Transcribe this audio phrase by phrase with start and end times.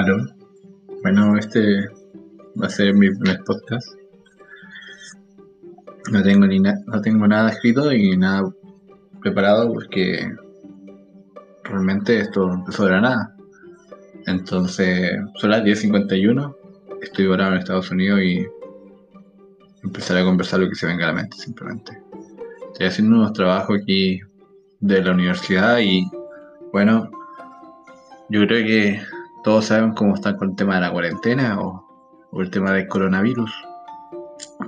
[0.00, 0.16] Aló.
[1.02, 1.86] Bueno, este
[2.58, 3.86] va a ser mi primer podcast.
[6.10, 8.50] No tengo ni no tengo nada escrito y nada
[9.20, 10.26] preparado porque
[11.64, 13.36] realmente esto empezó de la nada.
[14.26, 16.56] Entonces, son las 10.51,
[17.02, 18.46] estoy ahora en Estados Unidos y
[19.82, 22.02] empezaré a conversar lo que se venga a la mente simplemente.
[22.72, 24.18] Estoy haciendo unos trabajos aquí
[24.80, 26.10] de la universidad y
[26.72, 27.10] bueno,
[28.30, 31.86] yo creo que todos saben cómo están con el tema de la cuarentena o,
[32.38, 33.50] el tema del coronavirus,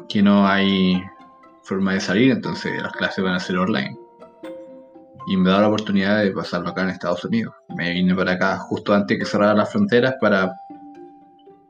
[0.08, 1.00] que no hay
[1.62, 3.96] forma de salir, entonces las clases van a ser online.
[5.28, 7.54] Y me da la oportunidad de pasarlo acá en Estados Unidos.
[7.76, 10.52] Me vine para acá justo antes que cerraran las fronteras para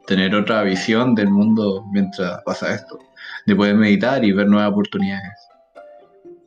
[0.07, 2.99] tener otra visión del mundo mientras pasa esto.
[3.45, 5.49] De poder meditar y ver nuevas oportunidades.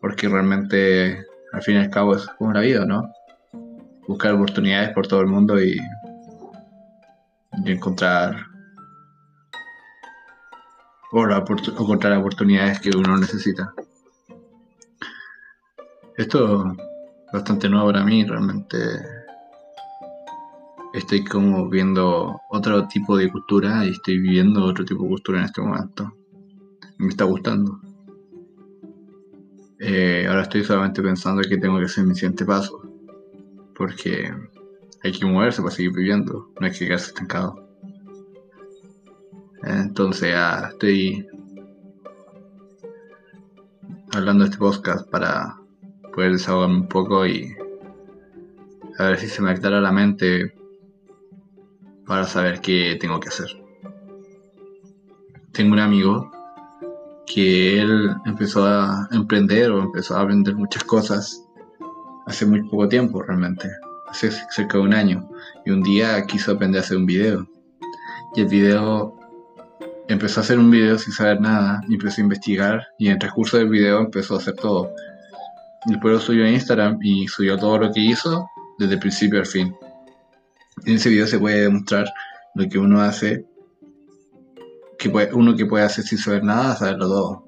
[0.01, 1.19] Porque realmente,
[1.53, 3.11] al fin y al cabo, es como la vida, ¿no?
[4.07, 5.79] Buscar oportunidades por todo el mundo y
[7.65, 8.47] y encontrar
[11.11, 13.73] o, encontrar oportunidades que uno necesita.
[16.17, 18.77] Esto es bastante nuevo para mí, realmente
[20.93, 25.45] estoy como viendo otro tipo de cultura y estoy viviendo otro tipo de cultura en
[25.45, 26.13] este momento.
[26.97, 27.79] Me está gustando.
[29.79, 32.81] Eh, ahora estoy solamente pensando que tengo que hacer mi siguiente paso.
[33.75, 34.31] Porque
[35.05, 37.63] hay que moverse para seguir viviendo, no hay que quedarse estancado.
[39.61, 40.35] Entonces
[40.71, 41.27] estoy
[44.13, 45.59] hablando de este podcast para
[46.11, 47.55] poder desahogarme un poco y
[48.97, 50.55] a ver si se me aclara la mente
[52.07, 53.49] para saber qué tengo que hacer.
[55.51, 56.31] Tengo un amigo
[57.27, 61.45] que él empezó a emprender o empezó a aprender muchas cosas
[62.25, 63.69] hace muy poco tiempo realmente
[64.15, 65.29] hace cerca de un año,
[65.65, 67.47] y un día quiso aprender a hacer un video.
[68.35, 69.17] Y el video
[70.07, 73.57] empezó a hacer un video sin saber nada, empezó a investigar, y en el transcurso
[73.57, 74.91] del video empezó a hacer todo.
[75.85, 78.47] Después lo subió a Instagram y subió todo lo que hizo
[78.79, 79.75] desde el principio al fin.
[80.85, 82.11] En ese video se puede demostrar
[82.55, 83.45] lo que uno hace,
[84.97, 87.47] que puede, uno que puede hacer sin saber nada, saberlo todo.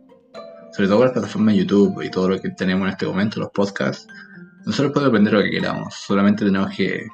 [0.74, 3.40] Sobre todo con las plataformas de YouTube y todo lo que tenemos en este momento,
[3.40, 4.08] los podcasts,
[4.68, 7.08] nosotros podemos aprender lo que queramos, solamente tenemos que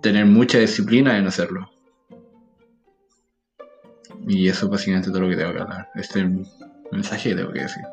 [0.00, 1.70] tener mucha disciplina en hacerlo.
[4.26, 5.88] Y eso es básicamente todo lo que tengo que hablar.
[5.94, 6.46] Este es el
[6.90, 7.84] mensaje que tengo que decir.